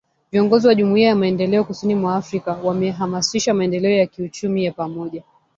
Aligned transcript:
Viongozi 0.31 0.67
wa 0.67 0.75
Jumuiya 0.75 1.07
ya 1.09 1.15
Maendeleo 1.15 1.63
Kusini 1.63 1.95
mwa 1.95 2.15
Afrika 2.15 2.51
wahamasisha 2.63 3.53
maendeleo 3.53 3.91
ya 3.97 4.05
kiuchumi 4.07 4.65
ya 4.65 4.71
pamoja 4.71 5.23